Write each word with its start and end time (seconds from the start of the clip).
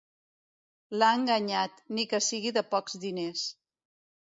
L'ha 0.99 1.09
enganyat, 1.17 1.85
ni 1.99 2.07
que 2.15 2.21
sigui 2.31 2.55
de 2.59 2.65
pocs 2.73 3.01
diners. 3.07 3.47